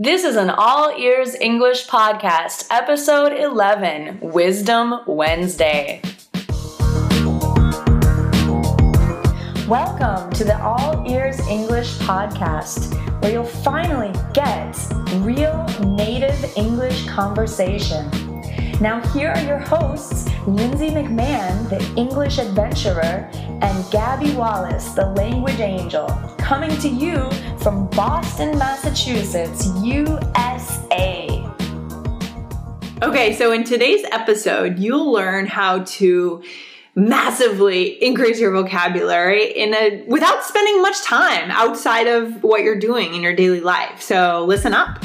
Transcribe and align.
This 0.00 0.22
is 0.22 0.36
an 0.36 0.48
All 0.48 0.96
Ears 0.96 1.34
English 1.34 1.88
podcast, 1.88 2.68
episode 2.70 3.32
11 3.32 4.20
Wisdom 4.20 5.00
Wednesday. 5.08 6.00
Welcome 9.66 10.30
to 10.34 10.44
the 10.44 10.56
All 10.62 11.04
Ears 11.10 11.40
English 11.48 11.98
podcast, 11.98 12.94
where 13.20 13.32
you'll 13.32 13.42
finally 13.42 14.12
get 14.32 14.78
real 15.16 15.66
native 15.80 16.56
English 16.56 17.08
conversation. 17.08 18.08
Now, 18.80 19.00
here 19.12 19.30
are 19.30 19.42
your 19.42 19.58
hosts, 19.58 20.28
Lindsay 20.56 20.88
McMahon, 20.88 21.68
the 21.68 22.00
English 22.00 22.38
adventurer, 22.38 23.28
and 23.60 23.90
Gabby 23.92 24.34
Wallace, 24.34 24.92
the 24.92 25.04
language 25.10 25.60
angel, 25.60 26.06
coming 26.38 26.74
to 26.78 26.88
you 26.88 27.30
from 27.58 27.86
Boston, 27.90 28.56
Massachusetts, 28.56 29.68
USA. 29.82 31.46
Okay, 33.02 33.34
so 33.34 33.52
in 33.52 33.62
today's 33.64 34.04
episode, 34.10 34.78
you'll 34.78 35.12
learn 35.12 35.46
how 35.46 35.84
to 35.84 36.42
massively 36.94 38.02
increase 38.02 38.40
your 38.40 38.50
vocabulary 38.50 39.52
in 39.52 39.74
a 39.74 40.02
without 40.08 40.42
spending 40.44 40.80
much 40.80 41.00
time 41.02 41.50
outside 41.50 42.06
of 42.06 42.42
what 42.42 42.62
you're 42.62 42.78
doing 42.78 43.14
in 43.14 43.22
your 43.22 43.36
daily 43.36 43.60
life. 43.60 44.00
So 44.00 44.46
listen 44.46 44.72
up. 44.72 45.04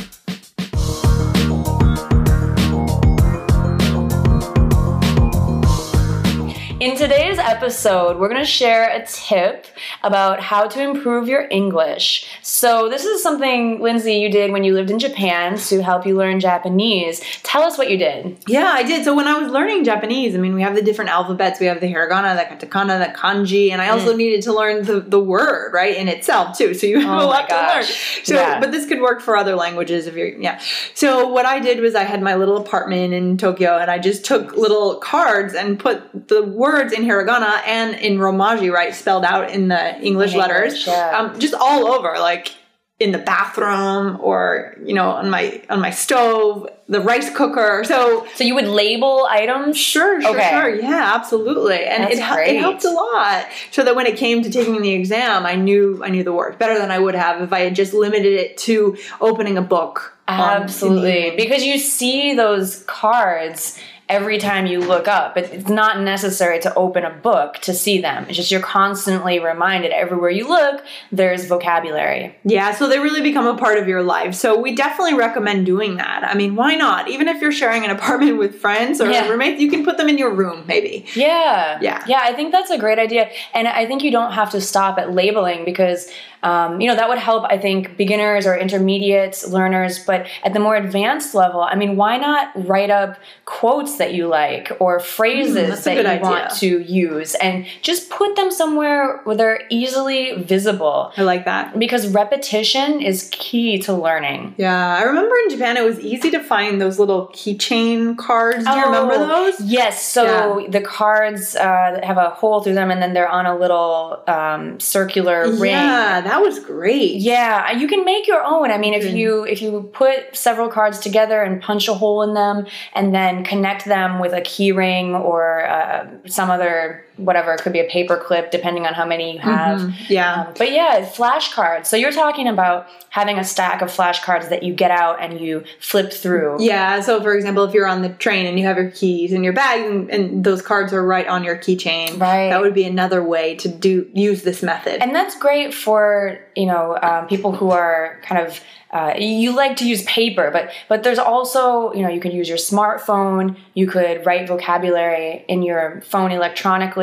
In 6.84 6.98
today's 6.98 7.40
episode, 7.40 8.20
we're 8.20 8.28
going 8.28 8.42
to 8.42 8.46
share 8.46 8.90
a 8.90 9.06
tip 9.06 9.68
about 10.04 10.42
how 10.42 10.68
to 10.68 10.82
improve 10.82 11.30
your 11.30 11.48
English. 11.50 12.30
So, 12.42 12.90
this 12.90 13.06
is 13.06 13.24
something, 13.24 13.80
Lindsay, 13.80 14.16
you 14.16 14.30
did 14.30 14.52
when 14.52 14.66
you 14.66 14.74
lived 14.74 14.92
in 14.92 15.00
Japan 15.00 15.58
to 15.58 15.82
help 15.82 16.06
you 16.06 16.14
learn 16.18 16.42
Japanese. 16.42 17.22
Tell 17.44 17.64
us 17.64 17.78
what 17.78 17.90
you 17.90 17.98
did. 17.98 18.38
Yeah, 18.48 18.70
I 18.74 18.84
did. 18.84 19.06
So 19.06 19.16
when 19.16 19.30
I 19.30 19.40
was 19.40 19.50
learning 19.50 19.86
Japanese, 19.86 20.36
I 20.36 20.40
mean, 20.40 20.56
we 20.56 20.62
have 20.62 20.76
the 20.76 20.82
different 20.82 21.10
alphabets. 21.10 21.58
We 21.58 21.68
have 21.68 21.80
the 21.80 21.88
hiragana, 21.88 22.36
the 22.36 22.68
katakana, 22.68 23.00
the 23.00 23.18
kanji, 23.18 23.72
and 23.72 23.82
I 23.82 23.88
also 23.88 24.14
mm. 24.14 24.18
needed 24.18 24.42
to 24.42 24.54
learn 24.54 24.84
the, 24.84 25.00
the 25.00 25.22
word, 25.22 25.72
right, 25.74 25.96
in 25.96 26.10
itself 26.10 26.58
too. 26.58 26.74
So 26.74 26.86
you 26.86 27.00
have 27.00 27.22
oh 27.22 27.26
a 27.26 27.28
lot 27.28 27.48
to 27.48 27.56
learn. 27.56 27.84
So, 28.24 28.36
yeah. 28.36 28.60
but 28.60 28.74
this 28.74 28.90
could 28.90 29.00
work 29.00 29.22
for 29.22 29.38
other 29.38 29.56
languages 29.56 30.06
if 30.06 30.16
you're, 30.16 30.28
yeah. 30.28 30.60
So 30.96 31.30
what 31.30 31.46
I 31.46 31.62
did 31.62 31.80
was 31.80 31.96
I 31.96 32.04
had 32.04 32.22
my 32.22 32.36
little 32.36 32.58
apartment 32.58 33.14
in 33.14 33.38
Tokyo, 33.38 33.78
and 33.78 33.90
I 33.90 34.00
just 34.00 34.26
took 34.26 34.58
little 34.58 34.98
cards 34.98 35.54
and 35.54 35.80
put 35.80 36.28
the 36.28 36.44
word 36.44 36.73
words 36.74 36.94
in 36.94 37.04
hiragana 37.04 37.62
and 37.66 37.96
in 37.96 38.18
romaji, 38.18 38.72
right, 38.72 38.94
spelled 38.94 39.26
out 39.26 39.52
in 39.52 39.68
the 39.68 40.00
English 40.02 40.34
in 40.34 40.40
letters, 40.40 40.74
English, 40.74 40.88
yeah. 40.88 41.20
um, 41.20 41.40
just 41.40 41.54
all 41.54 41.88
over, 41.88 42.16
like 42.20 42.54
in 43.00 43.12
the 43.12 43.18
bathroom 43.18 44.18
or 44.22 44.76
you 44.84 44.94
know 44.94 45.10
on 45.10 45.30
my 45.30 45.62
on 45.70 45.82
my 45.82 45.90
stove 45.90 46.70
the 46.88 47.02
rice 47.02 47.36
cooker. 47.36 47.84
So 47.86 48.26
so 48.36 48.44
you 48.44 48.56
would 48.56 48.68
label 48.68 49.28
items? 49.30 49.78
Sure 49.78 50.22
sure 50.22 50.32
okay. 50.32 50.50
sure. 50.50 50.76
Yeah 50.76 51.12
absolutely. 51.16 51.84
And 51.86 52.04
it, 52.04 52.20
it 52.20 52.60
helped 52.60 52.86
a 52.86 52.90
lot. 52.90 53.48
So 53.72 53.84
that 53.84 53.96
when 53.96 54.06
it 54.06 54.18
came 54.18 54.42
to 54.44 54.50
taking 54.50 54.82
the 54.82 54.94
exam 54.94 55.46
i 55.46 55.56
knew 55.56 56.02
i 56.04 56.10
knew 56.10 56.24
the 56.24 56.34
words 56.34 56.58
better 56.58 56.78
than 56.78 56.92
i 56.92 57.00
would 57.00 57.16
have 57.16 57.42
if 57.42 57.52
i 57.52 57.60
had 57.60 57.76
just 57.76 57.94
limited 57.94 58.34
it 58.34 58.58
to 58.60 58.98
opening 59.20 59.58
a 59.58 59.62
book. 59.62 60.18
Absolutely. 60.28 61.36
Because 61.36 61.64
you 61.64 61.78
see 61.78 62.34
those 62.34 62.84
cards 62.84 63.78
every 64.10 64.38
time 64.38 64.66
you 64.66 64.80
look 64.80 65.08
up. 65.08 65.38
It's 65.38 65.70
not 65.70 66.02
necessary 66.02 66.60
to 66.62 66.74
open 66.76 67.04
a 67.04 67.10
book 67.10 67.56
to 67.60 67.74
see 67.74 68.02
them. 68.02 68.26
It's 68.28 68.38
just 68.38 68.52
you're 68.52 68.62
constantly 68.62 69.40
reminded 69.40 69.92
everywhere 69.92 70.30
you 70.30 70.48
look, 70.48 70.84
there's 71.12 71.46
vocabulary. 71.46 72.36
Yeah, 72.44 72.74
so 72.74 72.90
they 72.90 73.00
really 73.00 73.22
become 73.22 73.48
a 73.48 73.58
part 73.58 73.78
of 73.78 73.88
your 73.88 74.04
life. 74.04 74.36
So 74.36 74.60
we 74.60 74.76
definitely 74.76 75.16
recommend 75.16 75.66
doing 75.66 75.98
that. 75.98 76.24
I 76.24 76.36
mean, 76.36 76.56
why 76.56 76.76
not? 76.76 77.08
Even 77.08 77.28
if 77.28 77.42
you're 77.42 77.52
sharing 77.52 77.86
an 77.86 77.92
apartment 77.92 78.38
with 78.44 78.56
friends 78.56 79.00
or 79.00 79.10
yeah. 79.10 79.28
roommates, 79.30 79.62
you 79.62 79.70
can 79.70 79.86
put 79.86 79.98
them 79.98 80.10
in 80.10 80.18
your 80.18 80.34
room, 80.34 80.66
maybe. 80.68 81.06
Yeah. 81.16 81.80
Yeah. 81.82 82.04
Yeah, 82.08 82.20
I 82.22 82.34
think 82.34 82.52
that's 82.52 82.72
a 82.72 82.78
great 82.78 83.00
idea. 83.00 83.30
And 83.54 83.68
I 83.68 83.86
think 83.86 84.04
you 84.04 84.12
don't 84.12 84.34
have 84.34 84.52
to 84.52 84.62
stop 84.62 84.98
at 84.98 85.14
labeling 85.14 85.66
because 85.66 86.10
um, 86.44 86.82
you 86.82 86.88
know, 86.88 86.96
that 86.96 87.08
would 87.08 87.18
help, 87.18 87.46
I 87.46 87.58
think, 87.58 87.96
beginners 87.96 88.46
or 88.46 88.56
intermediate 88.56 89.44
learners. 89.48 90.00
But 90.00 90.28
at 90.44 90.54
the 90.54 90.60
more 90.60 90.76
advanced 90.76 91.34
level, 91.34 91.62
I 91.62 91.76
mean, 91.76 91.96
why 91.96 92.18
not 92.18 92.52
write 92.68 92.90
up 92.90 93.18
quotes 93.46 93.93
that 93.98 94.14
you 94.14 94.28
like 94.28 94.72
or 94.80 95.00
phrases 95.00 95.80
mm, 95.80 95.84
that 95.84 95.96
you 95.96 96.08
idea. 96.08 96.22
want 96.22 96.52
to 96.58 96.80
use 96.80 97.36
and 97.36 97.66
just 97.82 98.10
put 98.10 98.36
them 98.36 98.52
somewhere 98.52 99.22
where 99.24 99.36
they're 99.36 99.62
easily 99.70 100.42
visible? 100.44 101.12
I 101.18 101.24
like 101.24 101.46
that. 101.46 101.78
Because 101.78 102.08
repetition 102.10 103.02
is 103.02 103.30
key 103.32 103.80
to 103.80 103.94
learning. 103.94 104.56
Yeah. 104.58 104.98
I 104.98 105.04
remember 105.04 105.36
in 105.44 105.52
Japan, 105.52 105.78
it 105.78 105.84
was 105.84 106.00
easy 106.00 106.32
to 106.32 106.40
find 106.40 106.82
those 106.82 107.00
little 107.00 107.28
keychain 107.30 108.18
cards. 108.18 108.66
Do 108.66 108.72
you 108.72 108.84
oh, 108.84 108.86
remember 108.86 109.18
those? 109.18 109.62
Yes. 109.62 110.04
So 110.04 110.60
yeah. 110.60 110.70
the 110.70 110.82
cards 110.82 111.56
uh, 111.56 112.00
have 112.04 112.18
a 112.18 112.32
hole 112.32 112.62
through 112.62 112.74
them 112.74 112.92
and 112.92 113.02
then 113.02 113.14
they're 113.14 113.30
on 113.30 113.46
a 113.46 113.58
little 113.58 114.24
um, 114.28 114.80
circular 114.80 115.50
ring. 115.52 115.72
Yeah 115.72 116.24
that 116.24 116.42
was 116.42 116.60
great. 116.60 117.16
Yeah, 117.16 117.72
you 117.72 117.88
can 117.88 118.06
make 118.06 118.28
your 118.28 118.44
own. 118.44 118.72
I 118.72 118.78
mean, 118.78 118.94
if 118.94 119.14
you 119.14 119.46
if 119.46 119.62
you 119.62 119.90
put 119.94 120.36
several 120.36 120.70
cards 120.70 121.00
together 121.00 121.42
and 121.42 121.62
punch 121.62 121.88
a 121.88 121.94
hole 121.94 122.22
in 122.24 122.34
them, 122.34 122.66
and 122.94 123.14
then 123.14 123.44
connect 123.44 123.83
them 123.86 124.20
with 124.20 124.34
a 124.34 124.42
key 124.42 124.72
ring 124.72 125.16
or 125.16 125.66
uh, 125.68 126.08
some 126.28 126.50
other 126.50 127.06
whatever, 127.18 127.54
it 127.54 127.62
could 127.62 127.74
be 127.74 127.80
a 127.80 127.90
paper 127.90 128.18
clip, 128.18 128.52
depending 128.52 128.86
on 128.86 128.94
how 128.94 129.06
many 129.06 129.34
you 129.34 129.40
have. 129.40 129.82
Mm-hmm. 129.82 130.14
Yeah. 130.14 130.46
Um, 130.48 130.54
but 130.58 130.72
yeah, 130.72 131.06
flashcards. 131.06 131.86
So 131.86 131.96
you're 131.96 132.12
talking 132.12 132.48
about 132.48 132.88
having 133.10 133.38
a 133.38 133.44
stack 133.44 133.82
of 133.82 133.90
flashcards 133.90 134.50
that 134.50 134.64
you 134.64 134.74
get 134.74 134.92
out 134.92 135.22
and 135.22 135.40
you 135.40 135.64
flip 135.80 136.12
through. 136.12 136.58
Yeah. 136.60 137.02
So 137.02 137.22
for 137.22 137.36
example, 137.36 137.64
if 137.64 137.74
you're 137.74 137.88
on 137.88 138.02
the 138.02 138.10
train 138.10 138.46
and 138.46 138.60
you 138.60 138.66
have 138.66 138.78
your 138.78 138.92
keys 138.92 139.32
in 139.32 139.44
your 139.44 139.54
bag 139.54 139.86
and, 139.86 140.10
and 140.10 140.44
those 140.44 140.62
cards 140.62 140.94
are 140.94 141.06
right 141.06 141.28
on 141.28 141.44
your 141.44 141.58
keychain, 141.58 142.20
right. 142.20 142.50
that 142.50 142.62
would 142.62 142.74
be 142.74 142.86
another 142.86 143.24
way 143.24 143.56
to 143.56 143.68
do 143.68 144.10
use 144.14 144.44
this 144.44 144.64
method. 144.64 145.02
And 145.02 145.14
that's 145.16 145.38
great 145.38 145.74
for 145.74 146.40
you 146.56 146.66
know 146.66 146.98
um, 147.02 147.28
people 147.28 147.52
who 147.52 147.72
are 147.72 148.20
kind 148.24 148.46
of 148.46 148.60
uh, 148.94 149.16
you 149.18 149.56
like 149.56 149.76
to 149.78 149.88
use 149.88 150.04
paper, 150.04 150.52
but 150.52 150.72
but 150.88 151.02
there's 151.02 151.18
also 151.18 151.92
you 151.94 152.04
know 152.04 152.10
you 152.10 152.20
can 152.20 152.32
use 152.32 152.48
your 152.48 152.60
smartphone. 152.60 153.58
You 153.74 153.88
could 153.88 154.24
write 154.24 154.48
vocabulary 154.48 155.44
in 155.48 155.64
your 155.64 156.02
phone 156.02 156.32
electronically. 156.32 157.03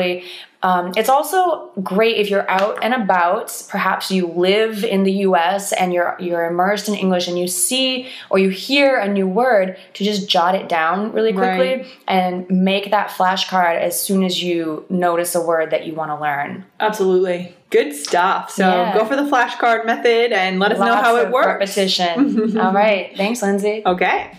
Um, 0.63 0.93
it's 0.95 1.09
also 1.09 1.71
great 1.81 2.17
if 2.17 2.29
you're 2.29 2.49
out 2.49 2.83
and 2.83 2.93
about. 2.93 3.65
Perhaps 3.69 4.11
you 4.11 4.27
live 4.27 4.83
in 4.83 5.03
the 5.03 5.11
U.S. 5.27 5.73
and 5.73 5.91
you're 5.91 6.15
you're 6.19 6.45
immersed 6.45 6.87
in 6.87 6.95
English, 6.95 7.27
and 7.27 7.37
you 7.37 7.47
see 7.47 8.09
or 8.29 8.37
you 8.37 8.49
hear 8.49 8.97
a 8.97 9.07
new 9.07 9.27
word 9.27 9.77
to 9.95 10.03
just 10.03 10.29
jot 10.29 10.53
it 10.53 10.69
down 10.69 11.11
really 11.13 11.33
quickly 11.33 11.77
right. 11.77 11.87
and 12.07 12.49
make 12.49 12.91
that 12.91 13.09
flashcard 13.09 13.79
as 13.79 13.99
soon 13.99 14.23
as 14.23 14.43
you 14.43 14.85
notice 14.89 15.33
a 15.33 15.41
word 15.41 15.71
that 15.71 15.87
you 15.87 15.95
want 15.95 16.11
to 16.11 16.19
learn. 16.19 16.63
Absolutely. 16.79 17.55
Good 17.71 17.95
stuff. 17.95 18.51
So 18.51 18.67
yeah. 18.67 18.93
go 18.93 19.05
for 19.05 19.15
the 19.15 19.23
flashcard 19.23 19.85
method 19.85 20.33
and 20.33 20.59
let 20.59 20.73
us 20.73 20.79
Lots 20.79 20.89
know 20.89 21.01
how 21.01 21.15
it 21.15 21.31
works. 21.31 21.47
Repetition. 21.47 22.57
All 22.59 22.73
right. 22.73 23.15
Thanks, 23.15 23.41
Lindsay. 23.41 23.81
Okay. 23.85 24.37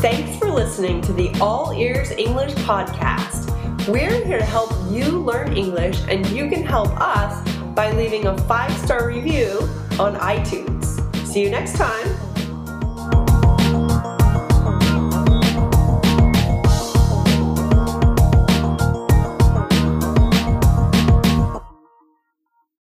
Thanks 0.00 0.38
for 0.38 0.50
listening 0.50 1.00
to 1.02 1.12
the 1.12 1.30
All 1.40 1.72
Ears 1.72 2.10
English 2.12 2.52
podcast. 2.54 3.48
We're 3.88 4.24
here 4.24 4.38
to 4.38 4.44
help 4.44 4.70
you 4.90 5.20
learn 5.20 5.56
English, 5.56 6.00
and 6.08 6.24
you 6.28 6.48
can 6.48 6.62
help 6.62 6.90
us 7.00 7.42
by 7.74 7.90
leaving 7.92 8.26
a 8.26 8.38
five 8.42 8.70
star 8.78 9.08
review 9.08 9.68
on 9.98 10.14
iTunes. 10.16 10.84
See 11.26 11.42
you 11.42 11.50
next 11.50 11.76
time. 11.76 12.29